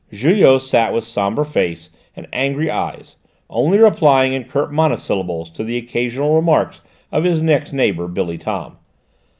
Julot 0.11 0.63
sat 0.63 0.95
with 0.95 1.03
sombre 1.03 1.45
face 1.45 1.91
and 2.15 2.27
angry 2.33 2.71
eyes, 2.71 3.17
only 3.51 3.77
replying 3.77 4.33
in 4.33 4.45
curt 4.45 4.73
monosyllables 4.73 5.51
to 5.51 5.63
the 5.63 5.77
occasional 5.77 6.33
remarks 6.35 6.81
of 7.11 7.23
his 7.23 7.39
next 7.39 7.71
neighbour, 7.71 8.07
Billy 8.07 8.39
Tom. 8.39 8.77